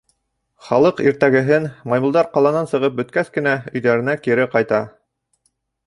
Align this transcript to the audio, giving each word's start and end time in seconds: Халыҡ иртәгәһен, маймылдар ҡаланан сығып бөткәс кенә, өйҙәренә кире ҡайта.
Халыҡ 0.69 1.01
иртәгәһен, 1.07 1.67
маймылдар 1.93 2.31
ҡаланан 2.39 2.71
сығып 2.73 2.99
бөткәс 3.03 3.31
кенә, 3.37 3.57
өйҙәренә 3.75 4.21
кире 4.27 4.53
ҡайта. 4.57 4.83